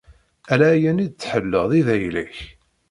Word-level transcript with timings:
Ala 0.51 0.67
ayen 0.73 1.03
i 1.05 1.07
d-tḥellaḍ 1.07 1.71
i 1.79 1.81
d 1.87 1.87
ayla-k. 1.95 2.35